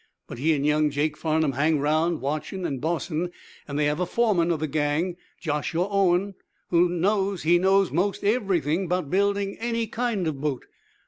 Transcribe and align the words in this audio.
But 0.27 0.39
he 0.39 0.55
an' 0.55 0.63
young 0.63 0.89
Jake 0.89 1.15
Farnum 1.15 1.51
hang 1.51 1.77
'round, 1.79 2.21
watching 2.21 2.65
and 2.65 2.81
bossing, 2.81 3.29
and 3.67 3.77
they 3.77 3.85
have 3.85 3.99
a 3.99 4.07
foreman 4.07 4.49
of 4.49 4.59
the 4.59 4.65
gang, 4.67 5.15
Joshua 5.39 5.87
Owen, 5.87 6.33
who 6.69 6.89
knows 6.89 7.43
he 7.43 7.59
knows 7.59 7.91
most 7.91 8.23
everything 8.23 8.87
'bout 8.87 9.11
buildin' 9.11 9.57
any 9.59 9.85
kind 9.85 10.25
of 10.25 10.41
boat. 10.41 10.65